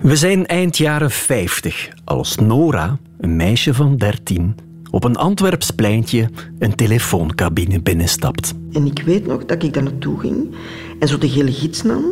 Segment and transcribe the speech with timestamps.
[0.00, 4.54] We zijn eind jaren 50 als Nora, een meisje van 13,
[4.90, 8.54] op een Antwerps pleintje een telefooncabine binnenstapt.
[8.72, 10.54] En ik weet nog dat ik daar naartoe ging
[10.98, 12.04] en zo de gele gids nam.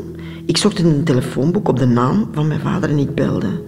[0.46, 3.62] Ik zocht in een telefoonboek op de naam van mijn vader en ik belde.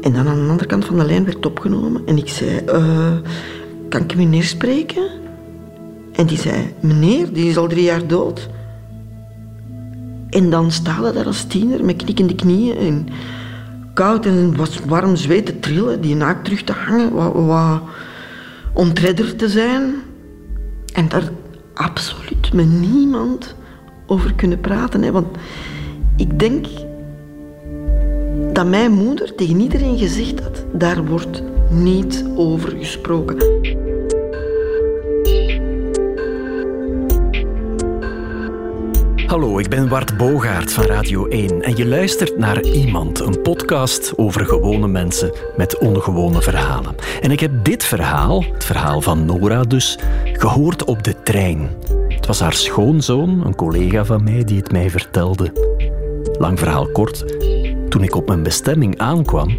[0.00, 3.12] En dan aan de andere kant van de lijn werd opgenomen en ik zei: eh,
[3.88, 5.10] Kan ik meneer spreken?
[6.12, 8.48] En die zei: Meneer, die is al drie jaar dood.
[10.32, 13.08] En dan sta je daar als tiener met knikkende knieën en
[13.94, 17.80] koud en was warm zweet te trillen, die naakt terug te hangen, wat, wat
[18.72, 19.94] ontredderd te zijn.
[20.92, 21.30] En daar
[21.74, 23.54] absoluut met niemand
[24.06, 25.02] over kunnen praten.
[25.02, 25.12] Hè.
[25.12, 25.36] Want
[26.16, 26.66] ik denk
[28.52, 33.36] dat mijn moeder tegen iedereen gezegd had, daar wordt niet over gesproken.
[39.32, 44.12] Hallo, ik ben Wart Bogaert van Radio 1 en je luistert naar Iemand, een podcast
[44.16, 46.94] over gewone mensen met ongewone verhalen.
[47.20, 49.98] En ik heb dit verhaal, het verhaal van Nora dus,
[50.32, 51.70] gehoord op de trein.
[52.08, 55.52] Het was haar schoonzoon, een collega van mij, die het mij vertelde.
[56.38, 57.24] Lang verhaal kort,
[57.88, 59.58] toen ik op mijn bestemming aankwam,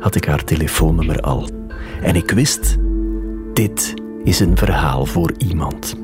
[0.00, 1.48] had ik haar telefoonnummer al.
[2.02, 2.76] En ik wist,
[3.52, 5.94] dit is een verhaal voor iemand.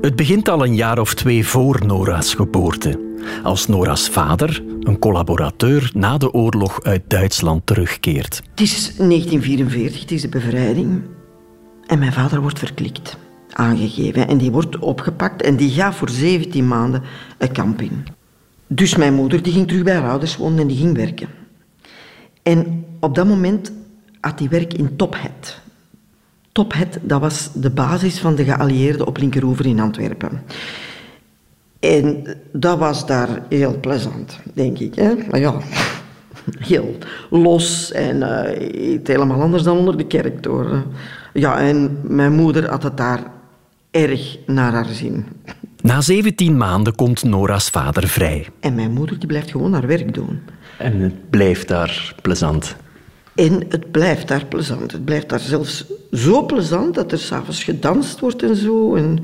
[0.00, 3.00] Het begint al een jaar of twee voor Nora's geboorte.
[3.42, 8.42] Als Nora's vader, een collaborateur, na de oorlog uit Duitsland terugkeert.
[8.50, 11.02] Het is 1944, het is de bevrijding.
[11.86, 13.16] En mijn vader wordt verklikt,
[13.50, 14.28] aangegeven.
[14.28, 17.02] En die wordt opgepakt en die gaat voor 17 maanden
[17.38, 18.06] een kamp in.
[18.66, 21.28] Dus mijn moeder die ging terug bij haar ouders wonen en die ging werken.
[22.42, 23.72] En op dat moment
[24.20, 24.96] had hij werk in
[26.58, 26.92] Tophead.
[26.92, 30.42] Tophead, dat was de basis van de geallieerden op Linkeroever in Antwerpen.
[31.80, 34.94] En dat was daar heel plezant, denk ik.
[34.94, 35.14] Hè?
[35.30, 35.54] Maar ja,
[36.72, 36.96] heel
[37.30, 40.84] los en uh, iets helemaal anders dan onder de kerk door.
[41.32, 43.22] Ja, en mijn moeder had het daar
[43.90, 45.26] erg naar haar zin.
[45.80, 48.46] Na 17 maanden komt Nora's vader vrij.
[48.60, 50.40] En mijn moeder die blijft gewoon haar werk doen.
[50.78, 52.76] En het blijft daar plezant.
[53.38, 54.92] En het blijft daar plezant.
[54.92, 58.94] Het blijft daar zelfs zo plezant dat er s'avonds gedanst wordt en zo.
[58.94, 59.18] En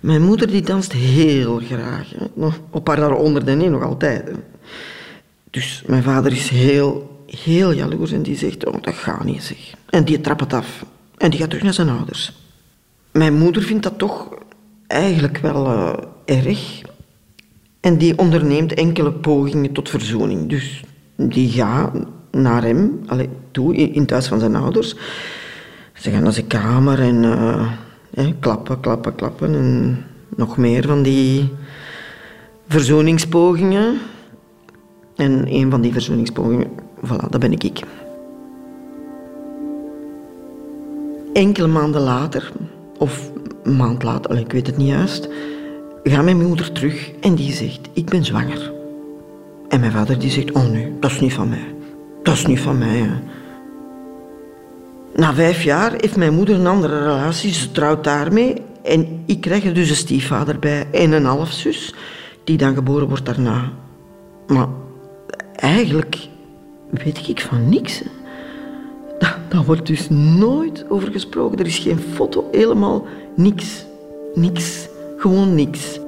[0.00, 2.10] mijn moeder die danst heel graag.
[2.16, 2.48] Hè.
[2.70, 4.30] Op haar daaronder dan nog altijd.
[5.50, 9.74] Dus mijn vader is heel, heel jaloers en die zegt, oh, dat gaat niet zeg.
[9.90, 10.84] En die trapt het af.
[11.16, 12.32] En die gaat terug naar zijn ouders.
[13.12, 14.28] Mijn moeder vindt dat toch
[14.86, 15.92] eigenlijk wel uh,
[16.24, 16.80] erg.
[17.80, 20.48] En die onderneemt enkele pogingen tot verzoening.
[20.48, 20.84] Dus
[21.16, 21.92] die gaat
[22.30, 24.94] naar hem, allee, toe, in het huis van zijn ouders.
[25.92, 29.54] Ze gaan naar zijn kamer en uh, klappen, klappen, klappen.
[29.54, 30.04] En
[30.36, 31.52] nog meer van die
[32.68, 33.98] verzoeningspogingen.
[35.16, 36.70] En een van die verzoeningspogingen,
[37.04, 37.64] voilà, dat ben ik.
[37.64, 37.80] ik.
[41.32, 42.52] Enkele maanden later,
[42.98, 43.30] of
[43.62, 45.28] een maand later, ik weet het niet juist,
[46.02, 48.72] gaat mijn moeder terug en die zegt, ik ben zwanger.
[49.68, 51.77] En mijn vader die zegt, oh nee, dat is niet van mij.
[52.28, 52.96] Dat is niet van mij.
[52.96, 53.10] Hè.
[55.14, 57.52] Na vijf jaar heeft mijn moeder een andere relatie.
[57.52, 58.62] Ze trouwt daarmee.
[58.82, 61.94] En ik krijg er dus een stiefvader bij en een halfzus,
[62.44, 63.72] die dan geboren wordt daarna.
[64.46, 64.68] Maar
[65.54, 66.28] eigenlijk
[66.90, 68.02] weet ik van niks.
[69.18, 71.58] Daar, daar wordt dus nooit over gesproken.
[71.58, 73.06] Er is geen foto, helemaal
[73.36, 73.84] niks.
[74.34, 74.88] Niks.
[75.16, 76.00] Gewoon niks.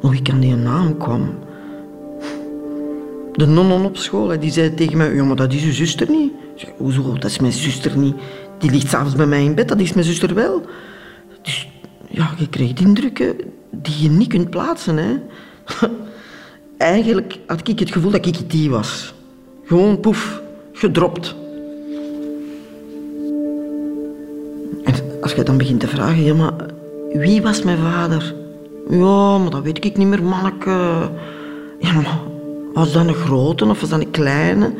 [0.00, 1.46] Hoe ik aan die naam kwam
[3.38, 6.32] de nonnen op school, die zei tegen mij, ja, maar dat is uw zuster niet.
[6.54, 8.14] Ik zei, hoezo, dat is mijn zuster niet.
[8.58, 10.62] Die ligt s'avonds bij mij in bed, dat is mijn zuster wel.
[11.42, 11.68] Dus
[12.08, 13.36] ja, je krijgt indrukken
[13.70, 14.96] die je niet kunt plaatsen.
[14.96, 15.16] Hè.
[16.78, 19.14] Eigenlijk had ik het gevoel dat ik die was.
[19.64, 21.34] Gewoon poef, gedropt.
[24.84, 26.54] En als je dan begint te vragen, ja, maar
[27.12, 28.34] wie was mijn vader?
[28.88, 31.10] Ja, maar dat weet ik niet meer, manneke.
[31.78, 32.18] Ja, maar
[32.72, 34.74] was dat een grote of was dat een kleine?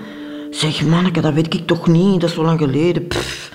[0.50, 2.20] Zeg, manneke, dat weet ik toch niet.
[2.20, 3.06] Dat is zo lang geleden.
[3.06, 3.52] Pff,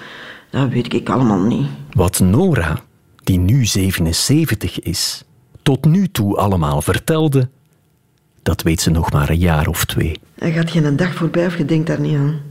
[0.50, 1.68] dat weet ik allemaal niet.
[1.92, 2.80] Wat Nora,
[3.24, 5.24] die nu 77 is,
[5.62, 7.50] tot nu toe allemaal vertelde,
[8.42, 10.20] dat weet ze nog maar een jaar of twee.
[10.36, 12.42] Er gaat geen dag voorbij of je denkt daar niet aan.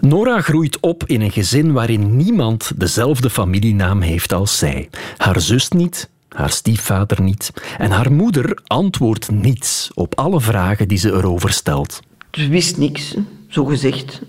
[0.00, 4.90] Nora groeit op in een gezin waarin niemand dezelfde familienaam heeft als zij.
[5.16, 7.52] Haar zus niet, haar stiefvader niet.
[7.78, 12.00] En haar moeder antwoordt niets op alle vragen die ze erover stelt.
[12.30, 13.16] Ze wist niks,
[13.48, 14.22] zo gezegd.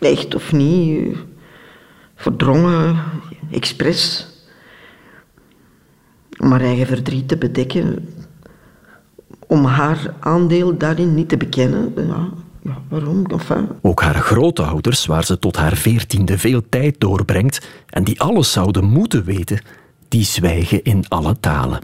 [0.00, 1.16] Echt of niet.
[2.16, 2.96] Verdrongen,
[3.50, 4.26] expres.
[6.38, 8.08] om haar eigen verdriet te bedekken,
[9.46, 11.92] om haar aandeel daarin niet te bekennen.
[11.96, 12.28] Ja,
[12.62, 13.26] ja waarom?
[13.26, 13.68] Enfin.
[13.82, 18.84] Ook haar grootouders, waar ze tot haar veertiende veel tijd doorbrengt en die alles zouden
[18.84, 19.60] moeten weten,
[20.08, 21.80] die zwijgen in alle talen.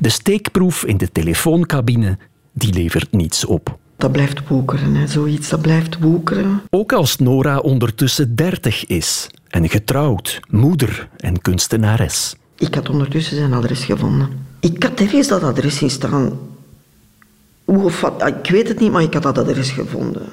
[0.00, 2.18] De steekproef in de telefooncabine,
[2.52, 3.78] die levert niets op.
[3.96, 5.06] Dat blijft woekeren, hè.
[5.06, 6.62] zoiets dat blijft woekeren.
[6.70, 12.34] Ook als Nora ondertussen dertig is en getrouwd, moeder en kunstenares.
[12.56, 14.28] Ik had ondertussen zijn adres gevonden.
[14.60, 16.38] Ik had ergens dat adres zien staan.
[17.64, 20.28] Hoe of wat, ik weet het niet, maar ik had dat adres gevonden.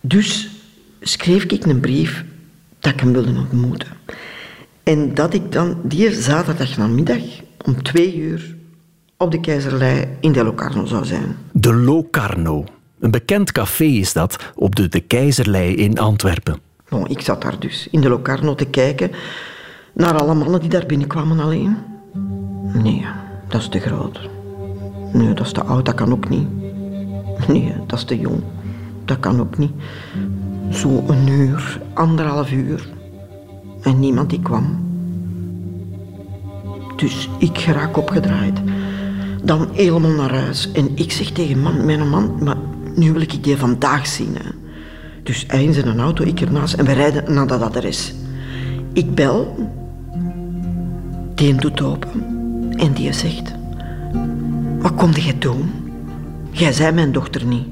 [0.00, 0.48] Dus
[1.00, 2.24] schreef ik een brief
[2.78, 3.88] dat ik hem wilde ontmoeten.
[4.84, 7.22] En dat ik dan die zaterdag namiddag
[7.64, 8.56] om twee uur
[9.16, 11.36] op de Keizerlei in de Locarno zou zijn.
[11.52, 12.64] De Locarno.
[12.98, 16.58] Een bekend café is dat op de De Keizerlei in Antwerpen.
[16.88, 19.10] Bon, ik zat daar dus in de Locarno te kijken
[19.92, 21.76] naar alle mannen die daar binnenkwamen alleen.
[22.82, 23.06] Nee,
[23.48, 24.20] dat is te groot.
[25.12, 26.48] Nee, dat is te oud, dat kan ook niet.
[27.48, 28.42] Nee, dat is te jong.
[29.04, 29.72] Dat kan ook niet.
[30.70, 32.88] Zo een uur, anderhalf uur.
[33.84, 34.82] En niemand die kwam.
[36.96, 38.60] Dus ik geraak opgedraaid.
[39.42, 40.72] Dan helemaal naar huis.
[40.72, 42.56] En ik zeg tegen man, mijn man, maar
[42.94, 44.34] nu wil ik die vandaag zien.
[44.34, 44.50] Hè.
[45.22, 48.14] Dus hij in zijn auto, ik ernaast en we rijden naar dat adres.
[48.92, 49.70] Ik bel.
[51.34, 52.22] Die doet open.
[52.76, 53.52] En die zegt...
[54.78, 55.70] Wat kom jij doen?
[56.50, 57.66] Jij zei mijn dochter niet.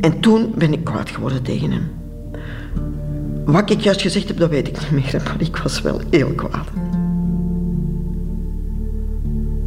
[0.00, 1.90] En toen ben ik kwaad geworden tegen hem.
[3.46, 6.32] Wat ik juist gezegd heb, dat weet ik niet meer, maar ik was wel heel
[6.32, 6.68] kwaad.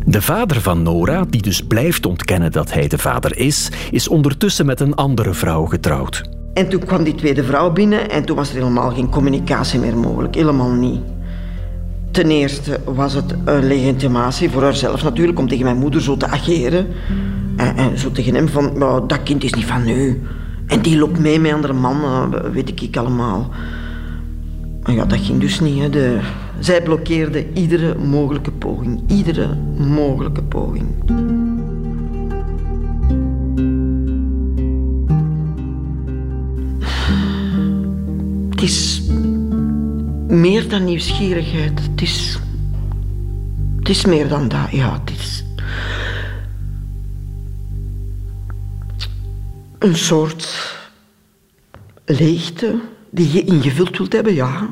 [0.06, 4.66] De vader van Nora, die dus blijft ontkennen dat hij de vader is, is ondertussen
[4.66, 6.30] met een andere vrouw getrouwd.
[6.54, 9.98] En toen kwam die tweede vrouw binnen en toen was er helemaal geen communicatie meer
[9.98, 10.36] mogelijk.
[10.36, 11.02] Helemaal niet.
[12.12, 16.28] Ten eerste was het een legitimatie voor haarzelf natuurlijk om tegen mijn moeder zo te
[16.28, 16.88] ageren.
[17.56, 20.22] En, en zo tegen hem van, dat kind is niet van u.
[20.70, 23.50] En die loopt mee met andere mannen, weet ik, allemaal.
[24.84, 25.80] Maar ja, dat ging dus niet.
[25.80, 25.90] Hè.
[25.90, 26.20] De,
[26.60, 29.02] zij blokkeerde iedere mogelijke poging.
[29.08, 30.88] Iedere mogelijke poging.
[38.50, 39.02] Het is
[40.28, 41.82] meer dan nieuwsgierigheid.
[41.92, 42.40] Het is,
[43.80, 44.72] het is meer dan dat.
[44.72, 45.44] Ja, het is
[49.80, 50.76] een soort
[52.06, 52.80] leegte
[53.10, 54.70] die je ingevuld wilt hebben, ja.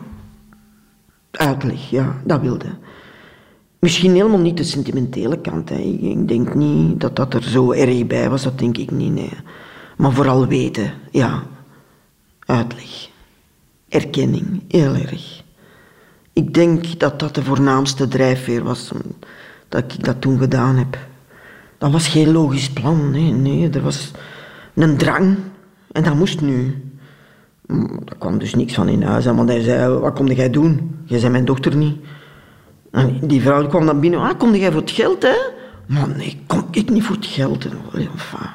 [1.31, 2.77] Uitleg, ja, dat wilde.
[3.79, 5.69] Misschien helemaal niet de sentimentele kant.
[5.69, 5.77] Hè.
[5.77, 9.33] Ik denk niet dat dat er zo erg bij was, dat denk ik niet, nee.
[9.97, 11.43] Maar vooral weten, ja.
[12.45, 13.09] Uitleg.
[13.89, 15.43] Erkenning, heel erg.
[16.33, 18.91] Ik denk dat dat de voornaamste drijfveer was
[19.69, 20.97] dat ik dat toen gedaan heb.
[21.77, 23.69] Dat was geen logisch plan, nee, nee.
[23.69, 24.11] Er was
[24.83, 25.37] een drang
[25.91, 26.81] en dat moest nu.
[28.05, 29.25] Er kwam dus niks van in huis.
[29.25, 30.95] Want hij zei, wat kom jij doen?
[31.05, 31.97] Jij bent mijn dochter niet.
[32.91, 34.19] En die vrouw kwam dan binnen.
[34.19, 35.35] Ah, kom jij voor het geld, hè?
[35.85, 37.65] Maar nee, kom ik niet voor het geld.
[37.65, 38.49] Enfin,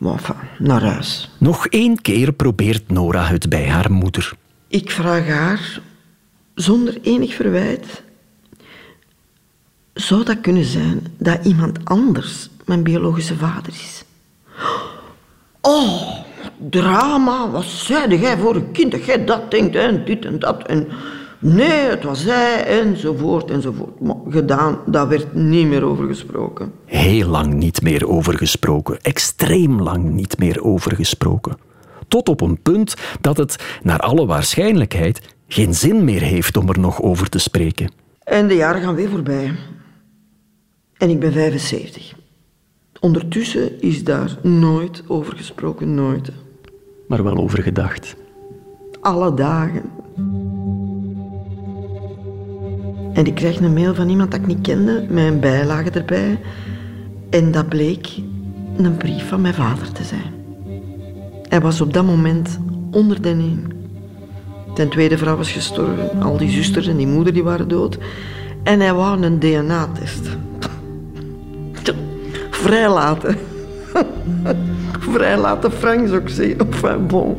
[0.00, 1.30] enfin, naar huis.
[1.38, 4.32] Nog één keer probeert Nora het bij haar moeder.
[4.68, 5.80] Ik vraag haar,
[6.54, 8.02] zonder enig verwijt...
[9.94, 14.04] Zou dat kunnen zijn dat iemand anders mijn biologische vader is?
[15.60, 16.18] Oh,
[16.70, 20.66] drama, wat zei jij voor een kind dat jij dat denkt en dit en dat
[20.66, 20.88] en...
[21.42, 24.00] Nee, het was zij, enzovoort, enzovoort.
[24.00, 26.72] Maar gedaan, daar werd niet meer over gesproken.
[26.84, 28.98] Heel lang niet meer over gesproken.
[29.00, 31.56] Extreem lang niet meer over gesproken.
[32.08, 36.78] Tot op een punt dat het, naar alle waarschijnlijkheid, geen zin meer heeft om er
[36.78, 37.92] nog over te spreken.
[38.22, 39.54] En de jaren gaan weer voorbij.
[40.96, 42.14] En ik ben 75.
[43.00, 46.32] Ondertussen is daar nooit over gesproken, nooit.
[47.08, 48.16] Maar wel over gedacht.
[49.00, 49.82] Alle dagen.
[53.12, 56.40] En ik krijg een mail van iemand dat ik niet kende, met een bijlage erbij.
[57.30, 58.08] En dat bleek
[58.76, 60.34] een brief van mijn vader te zijn.
[61.48, 62.58] Hij was op dat moment
[62.90, 63.72] onder de een.
[64.74, 67.98] Zijn tweede vrouw was gestorven, al die zusters en die moeder die waren dood.
[68.62, 70.28] En hij wou een DNA-test.
[72.60, 73.36] Vrijlaten.
[75.12, 76.58] Vrijlaten Frank, zou ik zeggen.
[76.58, 77.36] Enfin, bon.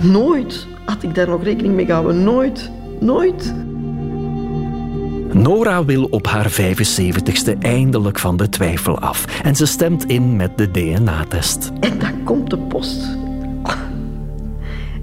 [0.00, 2.24] Nooit had ik daar nog rekening mee gehouden.
[2.24, 2.70] Nooit.
[3.00, 3.54] Nooit.
[5.32, 9.42] Nora wil op haar 75ste eindelijk van de twijfel af.
[9.42, 11.70] En ze stemt in met de DNA-test.
[11.80, 13.16] En dan komt de post.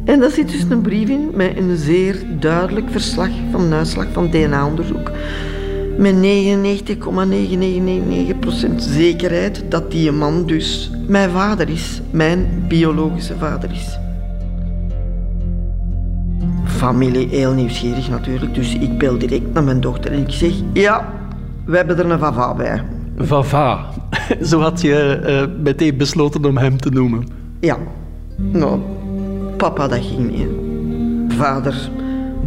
[0.06, 4.06] En daar zit dus een brief in met een zeer duidelijk verslag van een uitslag
[4.14, 5.12] van DNA-onderzoek.
[5.98, 6.18] Met 99,9999%
[8.76, 14.00] zekerheid dat die man dus mijn vader is, mijn biologische vader is.
[16.66, 21.14] Familie heel nieuwsgierig natuurlijk, dus ik bel direct naar mijn dochter en ik zeg: Ja,
[21.66, 22.84] we hebben er een vava bij.
[23.18, 23.86] Vava,
[24.50, 27.28] zo had je uh, meteen besloten om hem te noemen.
[27.60, 27.78] Ja,
[28.36, 28.80] nou,
[29.58, 30.48] papa dat ging niet.
[31.38, 31.90] Vader,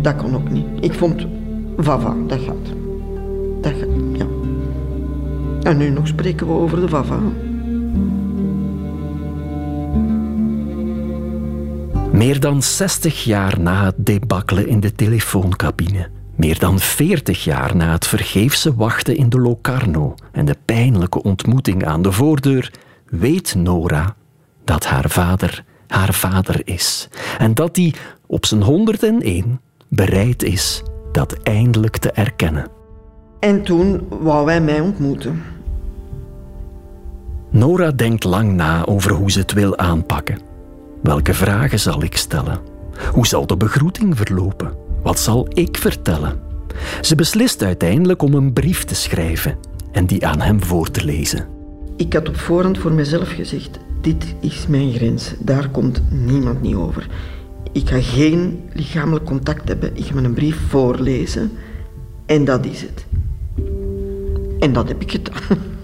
[0.02, 0.66] dat kon ook niet.
[0.80, 1.26] Ik vond
[1.76, 2.77] vava, dat gaat.
[5.68, 7.18] En nu nog spreken we over de vava.
[12.12, 16.08] Meer dan 60 jaar na het debakkelen in de telefooncabine.
[16.36, 21.86] Meer dan 40 jaar na het vergeefse wachten in de Locarno en de pijnlijke ontmoeting
[21.86, 22.72] aan de voordeur,
[23.06, 24.14] weet Nora
[24.64, 27.08] dat haar vader haar vader is.
[27.38, 27.94] En dat hij
[28.26, 30.82] op zijn 101 bereid is
[31.12, 32.66] dat eindelijk te erkennen.
[33.40, 35.42] En toen wou wij mij ontmoeten.
[37.50, 40.38] Nora denkt lang na over hoe ze het wil aanpakken.
[41.02, 42.60] Welke vragen zal ik stellen?
[43.12, 44.72] Hoe zal de begroeting verlopen?
[45.02, 46.40] Wat zal ik vertellen?
[47.00, 49.56] Ze beslist uiteindelijk om een brief te schrijven
[49.92, 51.46] en die aan hem voor te lezen.
[51.96, 56.74] Ik had op voorhand voor mezelf gezegd: dit is mijn grens, daar komt niemand niet
[56.74, 57.06] over.
[57.72, 61.50] Ik ga geen lichamelijk contact hebben, ik ga mijn brief voorlezen
[62.26, 63.06] en dat is het.
[64.58, 65.58] En dat heb ik gedaan.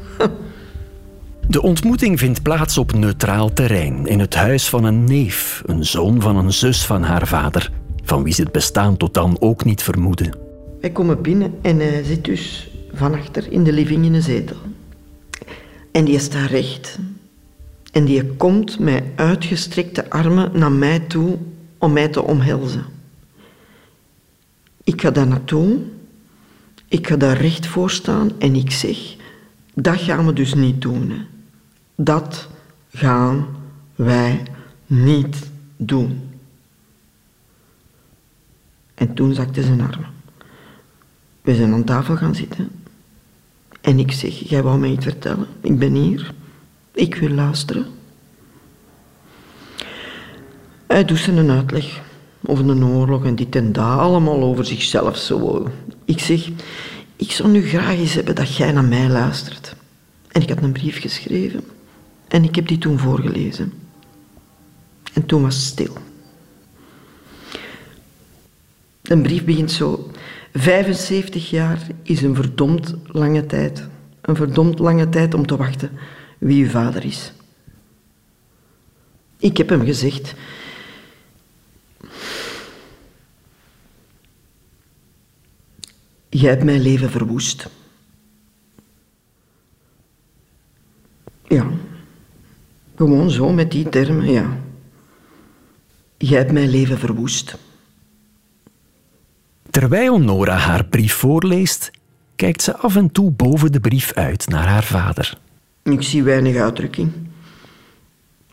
[1.48, 6.20] De ontmoeting vindt plaats op neutraal terrein, in het huis van een neef, een zoon
[6.20, 7.70] van een zus van haar vader,
[8.04, 10.34] van wie ze het bestaan tot dan ook niet vermoeden.
[10.80, 14.56] Wij komen binnen en hij zit dus van achter in de living in een zetel.
[15.92, 16.98] En die staat recht.
[17.92, 21.38] En die komt met uitgestrekte armen naar mij toe
[21.78, 22.84] om mij te omhelzen.
[24.84, 25.78] Ik ga daar naartoe,
[26.88, 29.13] ik ga daar recht voor staan en ik zeg,
[29.74, 31.26] dat gaan we dus niet doen.
[31.94, 32.48] Dat
[32.92, 33.46] gaan
[33.94, 34.42] wij
[34.86, 36.20] niet doen.
[38.94, 40.12] En toen zakte zijn armen.
[41.42, 42.70] We zijn aan tafel gaan zitten.
[43.80, 45.46] En ik zeg, jij wou mij iets vertellen.
[45.60, 46.32] Ik ben hier.
[46.92, 47.86] Ik wil luisteren.
[50.86, 52.02] Hij doet zijn uitleg
[52.42, 53.98] over een oorlog en dit en dat.
[53.98, 55.68] Allemaal over zichzelf zo.
[56.04, 56.48] Ik zeg,
[57.16, 59.76] ik zou nu graag eens hebben dat jij naar mij luistert.
[60.28, 61.64] En ik had een brief geschreven.
[62.28, 63.72] En ik heb die toen voorgelezen.
[65.12, 65.96] En toen was het stil.
[69.02, 70.10] Een brief begint zo.
[70.52, 73.88] 75 jaar is een verdomd lange tijd.
[74.20, 75.90] Een verdomd lange tijd om te wachten
[76.38, 77.32] wie uw vader is.
[79.38, 80.34] Ik heb hem gezegd.
[86.36, 87.68] Jij hebt mijn leven verwoest.
[91.48, 91.66] Ja,
[92.96, 94.58] gewoon zo met die termen, ja.
[96.16, 97.56] Jij hebt mijn leven verwoest.
[99.70, 101.90] Terwijl Nora haar brief voorleest,
[102.36, 105.38] kijkt ze af en toe boven de brief uit naar haar vader.
[105.82, 107.12] Ik zie weinig uitdrukking.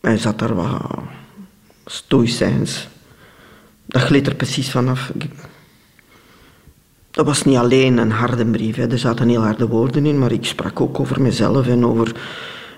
[0.01, 0.81] Hij zat daar wat
[1.85, 2.87] stoïcijns.
[3.85, 5.11] Dat gleed er precies vanaf.
[7.11, 8.75] Dat was niet alleen een harde brief.
[8.75, 8.91] Hè.
[8.91, 12.15] Er zaten heel harde woorden in, maar ik sprak ook over mezelf en over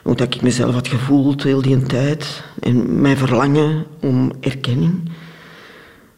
[0.03, 2.43] hoe ik mezelf had gevoeld heel die tijd.
[2.59, 5.09] En mijn verlangen om erkenning.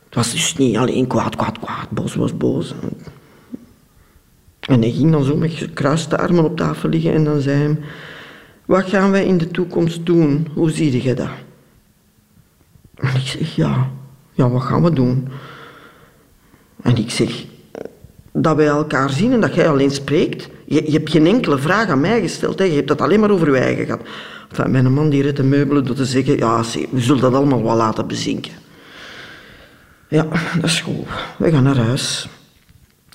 [0.06, 1.90] Het was dus niet alleen kwaad, kwaad, kwaad.
[1.90, 2.74] Boos was boos.
[4.60, 7.78] En hij ging dan zo met gekruiste armen op tafel liggen en dan zei hij...
[8.66, 10.48] Wat gaan wij in de toekomst doen?
[10.54, 11.30] Hoe zie je dat?
[12.96, 13.92] En ik zeg, ja,
[14.32, 15.28] ja, wat gaan we doen?
[16.82, 17.46] En ik zeg,
[18.38, 20.50] dat wij elkaar zien en dat jij alleen spreekt.
[20.66, 22.66] Je, je hebt geen enkele vraag aan mij gesteld, hè.
[22.66, 24.02] je hebt dat alleen maar over je gehad.
[24.50, 27.64] Enfin, mijn man die redt de meubelen door te zeggen, ja, we zullen dat allemaal
[27.64, 28.52] wel laten bezinken.
[30.10, 31.06] Ja, dat is goed.
[31.38, 32.28] We gaan naar huis.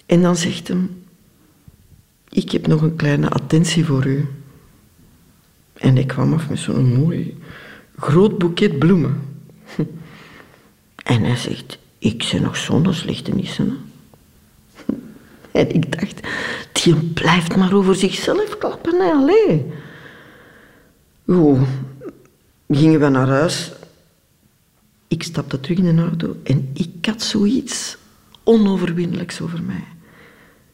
[0.06, 1.04] En dan zegt hem,
[2.28, 4.28] ik heb nog een kleine attentie voor u.
[5.72, 7.38] En ik kwam af met zo'n mooi
[7.98, 9.20] groot boeket bloemen.
[11.04, 13.89] En hij zegt, ik ben nog zonder slechte nissen.
[15.52, 16.20] En ik dacht,
[16.72, 19.00] die blijft maar over zichzelf klappen.
[19.00, 19.10] Hè.
[19.10, 19.66] Allee.
[22.68, 23.72] Gingen we naar huis.
[25.08, 27.96] Ik stapte terug in de auto en ik had zoiets
[28.44, 29.84] onoverwinnelijks over mij.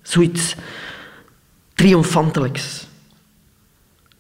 [0.03, 0.55] Zoiets
[1.75, 2.87] triomfantelijks.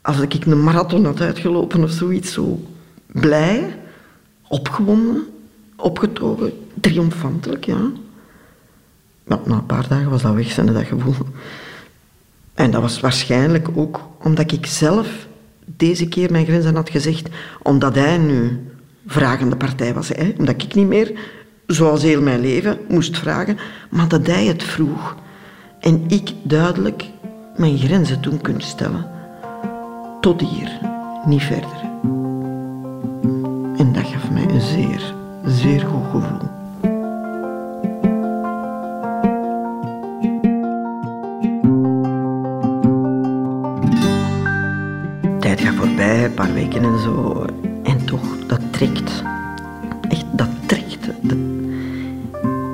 [0.00, 2.60] Als ik een marathon had uitgelopen of zoiets, zo
[3.06, 3.78] blij,
[4.48, 5.26] opgewonden,
[5.76, 7.90] opgetogen, triomfantelijk, ja.
[9.26, 11.14] Maar na een paar dagen was dat weg, zijn dat gevoel.
[12.54, 15.26] En dat was waarschijnlijk ook omdat ik zelf
[15.64, 17.28] deze keer mijn grenzen had gezegd,
[17.62, 18.66] omdat hij nu
[19.06, 20.08] vragende partij was.
[20.08, 20.32] Hè?
[20.38, 21.12] Omdat ik niet meer,
[21.66, 23.58] zoals heel mijn leven, moest vragen,
[23.90, 25.16] maar dat hij het vroeg.
[25.80, 27.04] En ik duidelijk
[27.56, 29.06] mijn grenzen toen kon stellen.
[30.20, 30.78] Tot hier,
[31.26, 31.84] niet verder.
[33.76, 35.14] En dat gaf mij een zeer,
[35.44, 36.65] zeer goed gevoel.
[46.26, 47.44] Een paar weken en zo.
[47.82, 49.22] En toch, dat trekt.
[50.08, 51.08] Echt, dat trekt.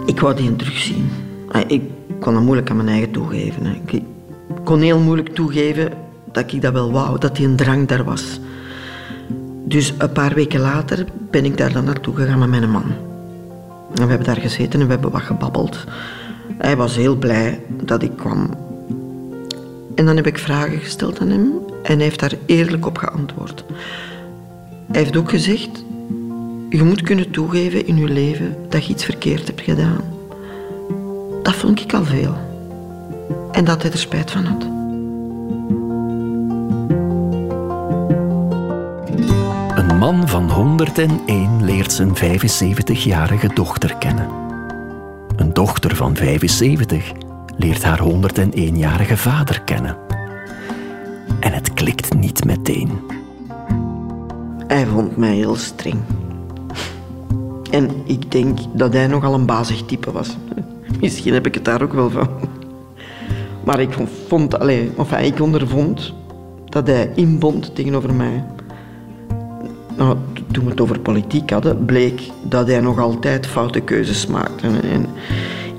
[0.06, 1.10] Ik wou die terugzien.
[1.48, 1.82] Ah, Ik
[2.20, 3.66] kon dat moeilijk aan mijn eigen toegeven.
[3.86, 4.02] Ik
[4.64, 5.92] kon heel moeilijk toegeven
[6.32, 8.40] dat ik dat wel wou, dat die een drang daar was.
[9.64, 12.84] Dus een paar weken later ben ik daar dan naartoe gegaan met mijn man.
[13.94, 15.84] En we hebben daar gezeten en we hebben wat gebabbeld.
[16.58, 18.50] Hij was heel blij dat ik kwam.
[19.94, 23.64] En dan heb ik vragen gesteld aan hem en hij heeft daar eerlijk op geantwoord.
[24.92, 25.84] Hij heeft ook gezegd,
[26.70, 30.04] je moet kunnen toegeven in je leven dat je iets verkeerd hebt gedaan.
[31.42, 32.34] Dat vond ik al veel.
[33.52, 34.62] En dat hij er spijt van had.
[39.78, 44.28] Een man van 101 leert zijn 75-jarige dochter kennen.
[45.36, 47.12] Een dochter van 75
[47.56, 49.96] leert haar 101-jarige vader kennen.
[51.40, 52.90] En het klikt niet meteen.
[54.66, 56.00] Hij vond mij heel streng.
[57.70, 60.36] En ik denk dat hij nogal een bazig type was.
[61.00, 62.28] Misschien heb ik het daar ook wel van.
[63.64, 63.96] Maar ik
[64.28, 66.14] vond, allez, enfin, ik ondervond
[66.64, 68.44] dat hij inbond tegenover mij.
[69.96, 70.16] Nou,
[70.50, 74.66] toen we het over politiek hadden, bleek dat hij nog altijd foute keuzes maakte.
[74.66, 75.06] En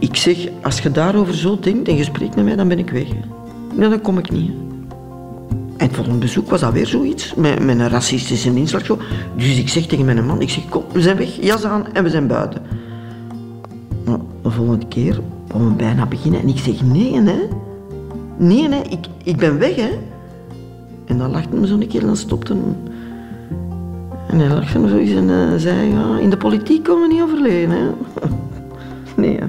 [0.04, 2.90] ik zeg, als je daarover zo denkt en je spreekt met mij, dan ben ik
[2.90, 3.08] weg.
[3.78, 4.52] Ja, dan kom ik niet.
[5.78, 8.84] En het volgende bezoek was dat weer zoiets, met, een racistische inslag.
[9.36, 12.04] Dus ik zeg tegen mijn man, ik zeg, kom, we zijn weg, jas aan en
[12.04, 12.62] we zijn buiten.
[14.06, 17.48] Nou, de volgende keer wou we bijna beginnen en ik zeg, nee hè.
[18.38, 19.90] Nee hè, ik, ik ben weg hè.
[21.06, 22.56] En dan lachte hij zo'n keer en dan stopte.
[24.28, 27.24] En hij lachte hem zoiets en eh, zei, ja, in de politiek komen we niet
[27.24, 27.84] overleen hè.
[29.16, 29.46] Nee hè.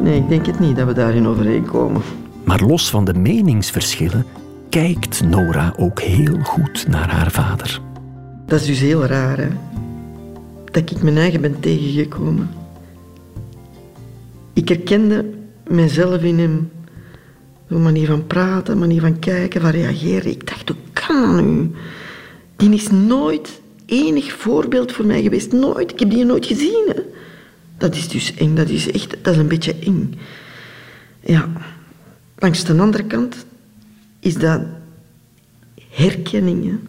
[0.00, 2.02] Nee, ik denk het niet dat we daarin overeenkomen.
[2.44, 4.24] Maar los van de meningsverschillen
[4.68, 7.80] kijkt Nora ook heel goed naar haar vader.
[8.46, 9.48] Dat is dus heel raar, hè?
[10.64, 12.48] Dat ik mijn eigen ben tegengekomen.
[14.52, 15.24] Ik herkende
[15.66, 16.70] mezelf in hem.
[17.68, 20.30] Zo'n manier van praten, manier van kijken, van reageren.
[20.30, 21.70] Ik dacht, hoe kan dat nu?
[22.56, 25.52] Die is nooit enig voorbeeld voor mij geweest.
[25.52, 25.90] Nooit.
[25.92, 27.02] Ik heb die nooit gezien, hè?
[27.78, 28.54] Dat is dus eng.
[28.54, 29.16] Dat is echt...
[29.22, 30.18] Dat is een beetje eng.
[31.20, 31.48] Ja.
[32.36, 33.46] Langs de andere kant
[34.20, 34.60] is dat
[35.90, 36.88] herkenningen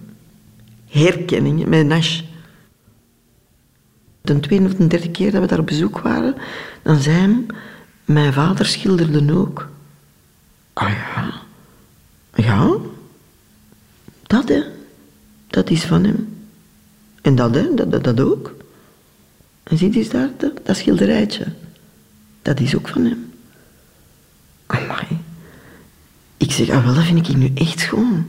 [0.89, 2.21] herkenningen met Nash.
[4.21, 6.35] De tweede of de derde keer dat we daar op bezoek waren,
[6.81, 7.45] dan zei hij,
[8.05, 9.69] mijn vader schilderde ook.
[10.73, 11.33] Ah ja,
[12.35, 12.75] ja,
[14.23, 14.63] dat hè,
[15.47, 16.37] dat is van hem.
[17.21, 18.55] En dat hè, dat, dat, dat ook.
[19.69, 21.45] En ziet eens daar, dat, dat schilderijtje,
[22.41, 23.31] dat is ook van hem.
[24.65, 25.07] Amai.
[26.37, 28.27] Ik zeg, ah wel, dat vind ik nu echt schoon.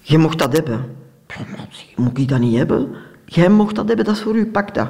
[0.00, 0.96] Je mocht dat hebben.
[1.96, 2.94] Moet ik dat niet hebben?
[3.24, 4.88] Jij mocht dat hebben, dat is voor u, pak dat.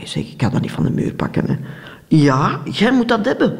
[0.00, 1.46] Je zegt, ik ga dat niet van de muur pakken.
[1.46, 1.56] Hè.
[2.08, 3.58] Ja, jij moet dat hebben.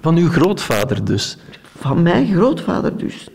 [0.00, 1.38] Van uw grootvader dus.
[1.78, 3.28] Van mijn grootvader dus.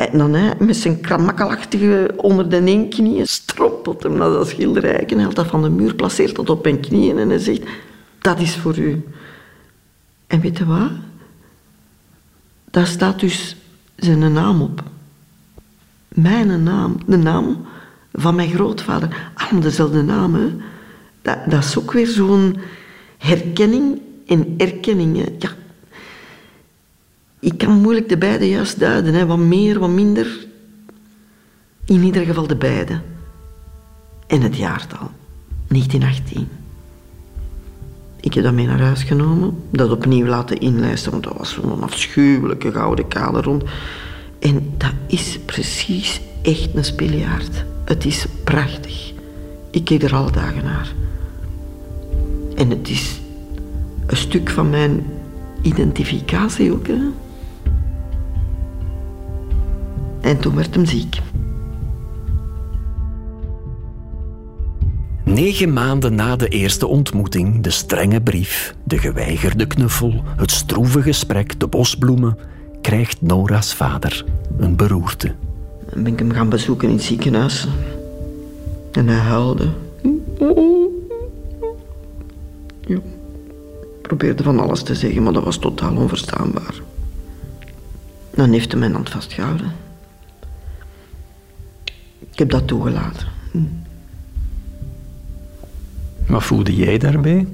[0.00, 5.06] En dan hè, met zijn kramakkelachtige onder de één knieën strompelt hem naar dat schilderij
[5.06, 7.62] en haalt dat van de muur, placeert dat op zijn knieën en hij zegt,
[8.18, 9.04] dat is voor u.
[10.26, 10.90] En weet je wat?
[12.70, 13.56] Daar staat dus
[13.96, 14.82] zijn naam op.
[16.08, 17.64] Mijn naam, de naam
[18.12, 19.30] van mijn grootvader.
[19.34, 20.52] Allemaal dezelfde naam, hè.
[21.22, 22.56] Dat, dat is ook weer zo'n
[23.18, 25.26] herkenning en erkenning.
[25.38, 25.50] Ja.
[27.40, 29.14] Ik kan moeilijk de beide juist duiden.
[29.14, 29.26] Hè.
[29.26, 30.46] Wat meer, wat minder.
[31.84, 33.00] In ieder geval de beide.
[34.26, 35.10] En het jaartal.
[35.68, 36.48] 1918.
[38.20, 41.82] Ik heb dat mee naar huis genomen, dat opnieuw laten inlijsten, want dat was zo'n
[41.82, 43.64] afschuwelijke gouden kale rond.
[44.38, 47.64] En dat is precies echt een spiljaard.
[47.84, 49.12] Het is prachtig.
[49.70, 50.92] Ik kijk er alle dagen naar.
[52.54, 53.20] En het is
[54.06, 55.06] een stuk van mijn
[55.62, 56.86] identificatie ook.
[56.86, 56.98] Hè?
[60.30, 61.20] En toen werd hem ziek.
[65.24, 71.60] Negen maanden na de eerste ontmoeting, de strenge brief, de geweigerde knuffel, het stroeve gesprek,
[71.60, 72.38] de bosbloemen,
[72.80, 74.24] krijgt Nora's vader
[74.58, 75.34] een beroerte.
[75.92, 77.68] Dan ben ik hem gaan bezoeken in het ziekenhuis.
[78.92, 79.68] En hij huilde.
[82.80, 82.98] Ja.
[84.02, 86.74] Probeerde van alles te zeggen, maar dat was totaal onverstaanbaar.
[88.30, 89.88] Dan heeft hij mijn hand vastgehouden.
[92.40, 93.28] Ik heb dat toegelaten.
[96.26, 97.46] Wat voelde jij daarbij?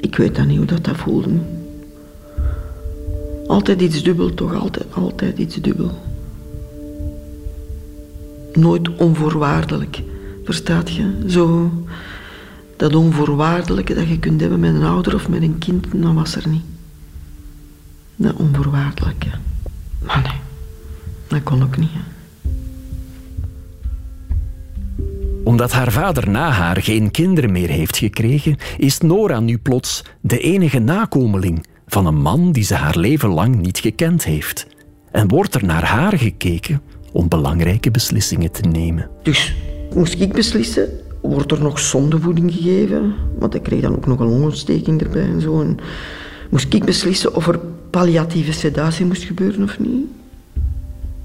[0.00, 1.30] Ik weet dan niet hoe dat, dat voelde.
[3.46, 4.54] Altijd iets dubbel, toch?
[4.54, 5.98] Altijd, altijd iets dubbel.
[8.52, 10.02] Nooit onvoorwaardelijk.
[10.44, 11.24] Verstaat je?
[11.26, 11.70] Zo,
[12.76, 16.36] dat onvoorwaardelijke dat je kunt hebben met een ouder of met een kind, dat was
[16.36, 16.62] er niet.
[18.36, 19.28] Onvoorwaardelijke.
[19.98, 20.40] Maar nee,
[21.26, 21.90] dat kon ook niet.
[21.92, 22.00] Hè.
[25.44, 30.38] Omdat haar vader na haar geen kinderen meer heeft gekregen, is Nora nu plots de
[30.38, 34.66] enige nakomeling van een man die ze haar leven lang niet gekend heeft.
[35.10, 39.10] En wordt er naar haar gekeken om belangrijke beslissingen te nemen.
[39.22, 39.54] Dus
[39.94, 40.88] moest ik beslissen,
[41.22, 43.14] wordt er nog zondevoeding gegeven?
[43.38, 45.60] Want ik kreeg dan ook nog een longontsteking erbij en zo.
[45.60, 45.78] En
[46.50, 50.06] moest ik beslissen of er palliatieve sedatie moest gebeuren of niet?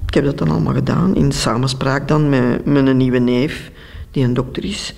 [0.06, 3.70] Ik heb dat dan allemaal gedaan, in samenspraak dan met mijn nieuwe neef,
[4.10, 4.94] die een dokter is.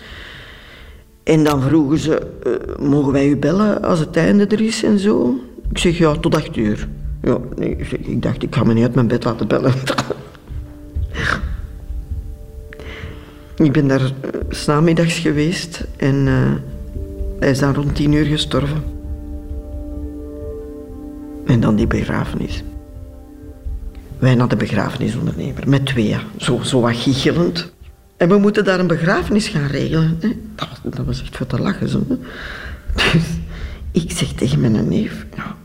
[1.22, 2.52] En dan vroegen ze, eh,
[2.86, 5.40] mogen wij u bellen als het einde er is en zo?
[5.70, 6.88] Ik zeg, ja, tot acht uur.
[7.22, 9.72] Ja, nee, ik, dacht, ik ga me niet uit mijn bed laten bellen.
[13.56, 14.12] ik ben daar
[14.86, 16.52] uh, geweest en uh,
[17.40, 18.97] hij is dan rond tien uur gestorven.
[21.48, 22.62] En dan die begrafenis.
[24.18, 27.72] Wij naar de begrafenisondernemer, met twee, zo, zo wat giechelend.
[28.16, 30.18] En we moeten daar een begrafenis gaan regelen.
[30.20, 30.28] Hè?
[30.54, 31.88] Dat, was, dat was echt voor te lachen.
[31.88, 32.06] Zo.
[32.94, 33.22] Dus
[33.92, 35.56] ik zeg tegen mijn neef, ja,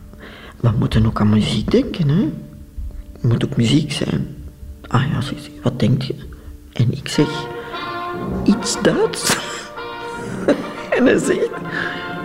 [0.59, 2.09] we moeten ook aan muziek denken.
[2.09, 2.31] Hè?
[3.21, 4.27] Moet ook muziek zijn.
[4.87, 6.15] Ah ja, hij, wat denk je?
[6.73, 7.27] En ik zeg,
[8.43, 9.37] iets Duits.
[10.97, 11.49] en hij zegt,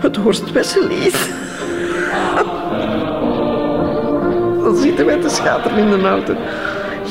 [0.01, 1.17] het Horst Wesselied.
[4.69, 6.33] Dan zitten wij te schateren in de auto.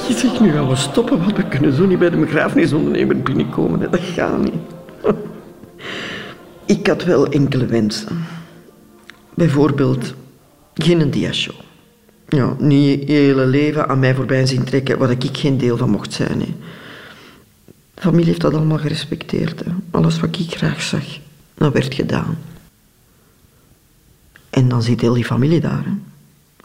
[0.07, 3.91] Je zegt, nu gaan we stoppen, want we kunnen zo niet bij de begrafenisondernemer binnenkomen.
[3.91, 4.53] Dat gaat niet.
[6.65, 8.25] Ik had wel enkele wensen.
[9.33, 10.13] Bijvoorbeeld
[10.73, 11.55] geen diashow.
[12.27, 15.89] Ja, niet je hele leven aan mij voorbij zien trekken waar ik geen deel van
[15.89, 16.41] mocht zijn.
[16.41, 16.55] Hè.
[17.95, 19.65] Familie heeft dat allemaal gerespecteerd.
[19.65, 19.71] Hè.
[19.91, 21.05] Alles wat ik graag zag,
[21.53, 22.37] dat werd gedaan.
[24.49, 25.83] En dan zit heel die familie daar.
[25.85, 25.91] Hè.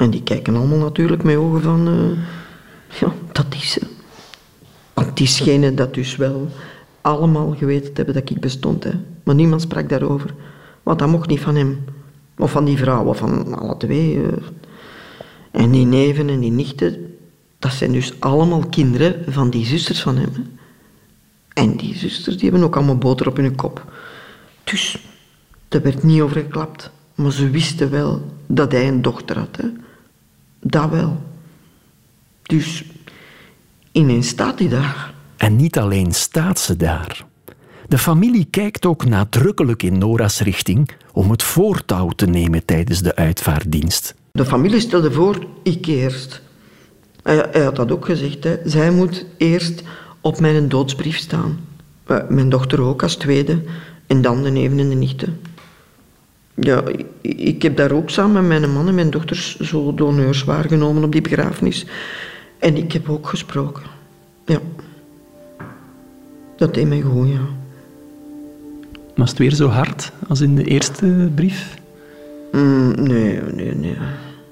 [0.02, 1.88] En die kijken allemaal natuurlijk met ogen van...
[1.88, 2.18] Uh,
[3.00, 3.80] ja, dat is ze.
[4.94, 6.48] Want diegene dat dus wel
[7.00, 8.84] allemaal geweten hebben dat ik bestond.
[8.84, 8.90] Hè.
[9.22, 10.34] Maar niemand sprak daarover.
[10.82, 11.84] Want dat mocht niet van hem.
[12.38, 14.20] Of van die vrouw, of van alle twee.
[15.50, 17.14] En die neven en die nichten,
[17.58, 20.32] dat zijn dus allemaal kinderen van die zusters van hem.
[20.32, 20.42] Hè.
[21.62, 23.92] En die zusters die hebben ook allemaal boter op hun kop.
[24.64, 24.98] Dus,
[25.68, 26.90] daar werd niet over geklapt.
[27.14, 29.56] Maar ze wisten wel dat hij een dochter had.
[29.56, 29.68] Hè.
[30.62, 31.22] Dat wel.
[32.42, 32.84] Dus
[33.92, 35.14] ineens staat hij daar.
[35.36, 37.24] En niet alleen staat ze daar.
[37.88, 43.16] De familie kijkt ook nadrukkelijk in Nora's richting om het voortouw te nemen tijdens de
[43.16, 44.14] uitvaarddienst.
[44.32, 46.42] De familie stelde voor, ik eerst.
[47.22, 48.44] Hij, hij had dat ook gezegd.
[48.44, 48.56] Hè.
[48.64, 49.82] Zij moet eerst
[50.20, 51.60] op mijn doodsbrief staan.
[52.28, 53.62] Mijn dochter ook als tweede.
[54.06, 55.40] En dan de neven en de nichten.
[56.54, 56.82] Ja,
[57.20, 61.12] ik heb daar ook samen met mijn man en mijn dochters zo doneurs waargenomen op
[61.12, 61.86] die begrafenis.
[62.58, 63.82] En ik heb ook gesproken.
[64.46, 64.58] Ja.
[66.56, 67.46] Dat deed mij goed, ja.
[69.14, 71.78] Was het weer zo hard als in de eerste brief?
[72.52, 73.96] Mm, nee, nee, nee.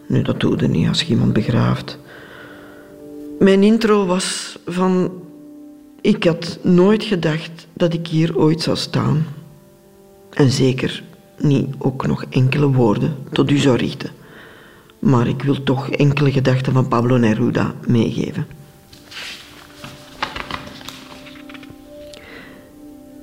[0.06, 1.98] Nee, dat doe je niet als je iemand begraaft.
[3.38, 5.12] Mijn intro was van...
[6.00, 9.26] Ik had nooit gedacht dat ik hier ooit zou staan.
[10.30, 11.02] En zeker
[11.42, 14.10] niet ook nog enkele woorden tot u zou richten.
[14.98, 18.46] Maar ik wil toch enkele gedachten van Pablo Neruda meegeven.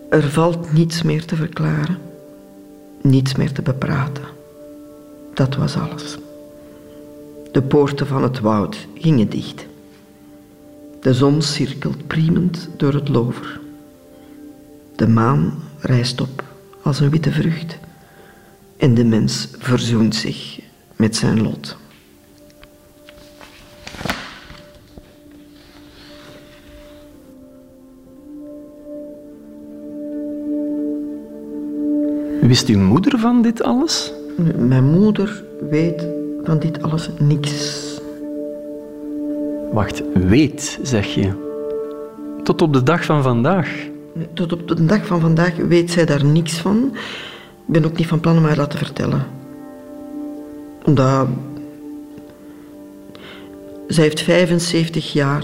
[0.10, 1.98] Er valt niets meer te verklaren,
[3.02, 4.24] niets meer te bepraten.
[5.34, 6.18] Dat was alles.
[7.52, 9.66] De poorten van het woud gingen dicht.
[11.02, 13.60] De zon cirkelt priemend door het lover.
[14.96, 16.44] De maan rijst op
[16.82, 17.78] als een witte vrucht
[18.78, 20.60] en de mens verzoent zich
[20.96, 21.78] met zijn lot.
[32.42, 34.14] Wist uw moeder van dit alles?
[34.58, 36.08] Mijn moeder weet
[36.44, 37.86] van dit alles niks.
[39.72, 41.46] Wacht, weet, zeg je.
[42.44, 43.88] Tot op de dag van vandaag.
[44.34, 46.96] Tot op de dag van vandaag weet zij daar niks van.
[47.68, 49.26] Ik ben ook niet van plan om haar dat te vertellen.
[50.84, 51.28] Omdat...
[53.88, 55.44] Zij heeft 75 jaar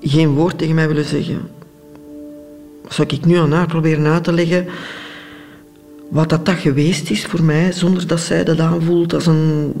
[0.00, 1.50] geen woord tegen mij willen zeggen.
[2.88, 4.66] Zou ik nu aan haar proberen uit te leggen
[6.08, 9.72] wat dat, dat geweest is voor mij, zonder dat zij dat aanvoelt als een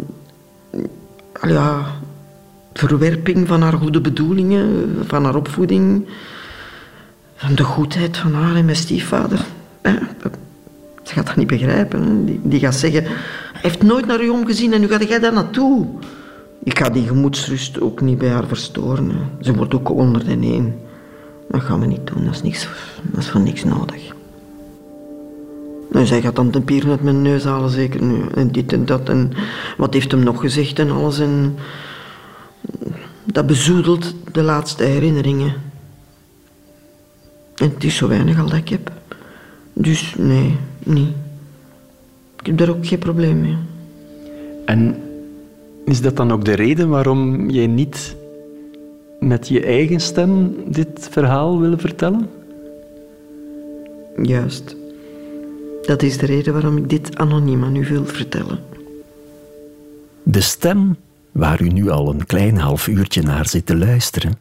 [2.72, 6.06] verwerping van haar goede bedoelingen, van haar opvoeding,
[7.36, 9.44] van de goedheid van haar en mijn stiefvader.
[11.10, 12.24] Ze gaat dat niet begrijpen.
[12.24, 15.32] Die, die gaat zeggen, hij heeft nooit naar u omgezien en nu gaat jij daar
[15.32, 15.86] naartoe.
[16.62, 19.12] Ik ga die gemoedsrust ook niet bij haar verstoren.
[19.40, 20.74] Ze wordt ook onder de een.
[21.48, 22.68] Dat gaan we niet doen, dat is, niks,
[23.02, 24.14] dat voor niks nodig.
[25.90, 28.22] Nou, zij gaat dan de pieren uit mijn neus halen, zeker nu.
[28.34, 29.08] En dit en dat.
[29.08, 29.32] En
[29.76, 31.18] wat heeft hem nog gezegd en alles.
[31.18, 31.56] En
[33.24, 35.52] dat bezoedelt de laatste herinneringen.
[37.56, 38.92] En het is zo weinig al dat ik heb.
[39.72, 41.12] Dus nee, niet.
[42.40, 43.56] Ik heb daar ook geen probleem mee.
[44.64, 45.02] En
[45.84, 48.16] is dat dan ook de reden waarom jij niet
[49.20, 52.28] met je eigen stem dit verhaal wil vertellen?
[54.22, 54.76] Juist.
[55.82, 58.58] Dat is de reden waarom ik dit anoniem aan u wil vertellen.
[60.22, 60.96] De stem
[61.32, 64.38] waar u nu al een klein half uurtje naar zit te luisteren,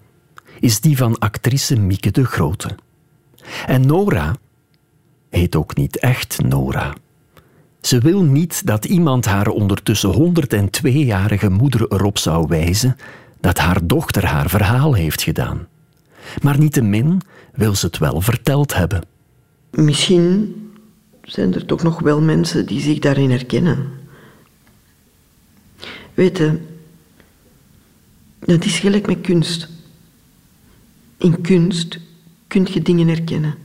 [0.60, 2.70] is die van actrice Mieke de Grote.
[3.66, 4.36] En Nora
[5.30, 6.94] heet ook niet echt Nora.
[7.82, 12.98] Ze wil niet dat iemand haar ondertussen 102-jarige moeder erop zou wijzen
[13.40, 15.68] dat haar dochter haar verhaal heeft gedaan.
[16.42, 17.22] Maar niettemin
[17.54, 19.02] wil ze het wel verteld hebben.
[19.72, 20.56] Misschien
[21.22, 23.90] zijn er toch nog wel mensen die zich daarin herkennen.
[26.14, 26.60] Weet je,
[28.40, 29.70] dat is gelijk met kunst.
[31.18, 32.00] In kunst
[32.48, 33.56] kun je dingen herkennen.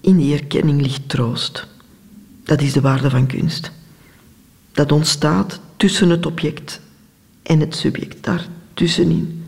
[0.00, 1.66] In die herkenning ligt troost.
[2.44, 3.70] Dat is de waarde van kunst.
[4.72, 6.80] Dat ontstaat tussen het object
[7.42, 9.46] en het subject, daar tussenin.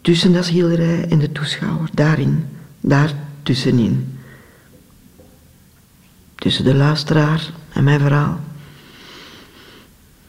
[0.00, 2.44] Tussen dat schilderij en de toeschouwer, daarin,
[2.80, 4.18] daar tussenin.
[6.34, 8.40] Tussen de luisteraar en mijn verhaal.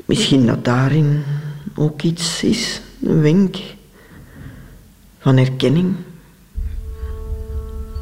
[0.06, 1.24] Misschien dat daarin
[1.76, 3.58] ook iets is, een wenk
[5.20, 5.96] van herkenning.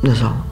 [0.02, 0.51] Dat is al.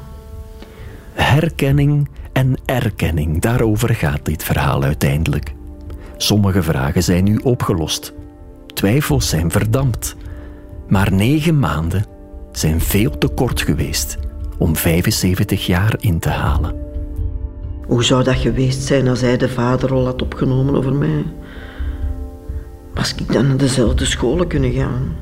[1.39, 5.53] Herkenning en erkenning, daarover gaat dit verhaal uiteindelijk.
[6.17, 8.13] Sommige vragen zijn nu opgelost.
[8.73, 10.15] Twijfels zijn verdampt.
[10.87, 12.05] Maar negen maanden
[12.51, 14.17] zijn veel te kort geweest
[14.57, 16.75] om 75 jaar in te halen.
[17.85, 21.23] Hoe zou dat geweest zijn als hij de vaderrol had opgenomen over mij?
[22.93, 25.15] Was ik dan naar dezelfde scholen kunnen gaan?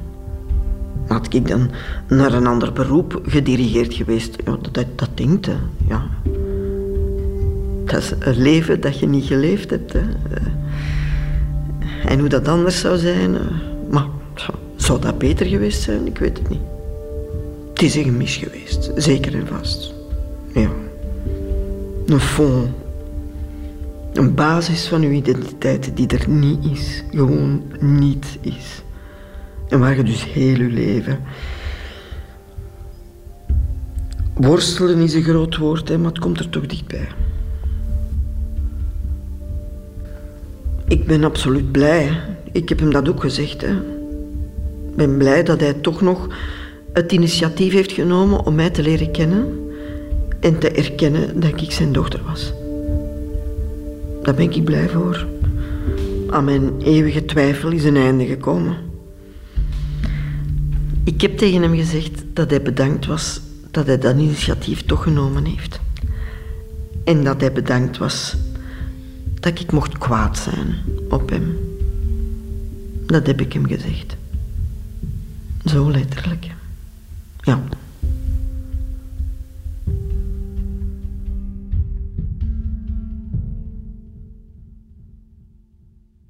[1.08, 1.70] Had ik dan
[2.08, 4.36] naar een ander beroep gedirigeerd geweest?
[4.46, 5.50] Ja, dat, dat denkt,
[5.88, 6.10] ja.
[7.86, 9.94] Dat is een leven dat je niet geleefd hebt.
[9.94, 10.02] Hè.
[12.06, 13.42] En hoe dat anders zou zijn, eh,
[13.92, 14.08] maar
[14.76, 16.08] zou dat beter geweest zijn?
[16.08, 16.62] Ik weet het niet.
[17.70, 19.94] Het is een gemis geweest, zeker en vast.
[20.54, 20.70] Ja.
[22.06, 22.68] Een fond
[24.18, 27.04] een basis van je identiteit die er niet is.
[27.12, 28.82] Gewoon niet is.
[29.70, 31.20] En waar je dus heel je leven...
[34.34, 37.08] Worstelen is een groot woord, hè, maar het komt er toch dichtbij.
[40.88, 42.20] Ik ben absoluut blij.
[42.52, 43.62] Ik heb hem dat ook gezegd.
[43.62, 43.72] Hè.
[44.90, 46.28] Ik ben blij dat hij toch nog
[46.94, 49.72] het initiatief heeft genomen om mij te leren kennen
[50.40, 52.54] en te erkennen dat ik zijn dochter was.
[54.24, 55.28] Daar ben ik blij voor.
[56.30, 58.87] Aan mijn eeuwige twijfel is een einde gekomen.
[61.08, 63.42] Ik heb tegen hem gezegd dat hij bedankt was
[63.72, 65.80] dat hij dat initiatief toch genomen heeft.
[67.04, 68.36] En dat hij bedankt was
[69.34, 70.76] dat ik mocht kwaad zijn
[71.10, 71.58] op hem.
[73.06, 74.16] Dat heb ik hem gezegd.
[75.66, 76.46] Zo letterlijk.